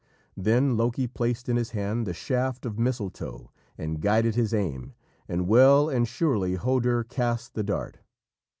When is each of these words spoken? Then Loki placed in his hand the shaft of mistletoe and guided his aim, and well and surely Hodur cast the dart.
Then 0.35 0.77
Loki 0.77 1.05
placed 1.05 1.47
in 1.47 1.57
his 1.57 1.69
hand 1.77 2.07
the 2.07 2.13
shaft 2.15 2.65
of 2.65 2.79
mistletoe 2.79 3.51
and 3.77 4.01
guided 4.01 4.33
his 4.33 4.51
aim, 4.51 4.95
and 5.27 5.47
well 5.47 5.89
and 5.91 6.07
surely 6.07 6.55
Hodur 6.55 7.03
cast 7.03 7.53
the 7.53 7.61
dart. 7.61 7.99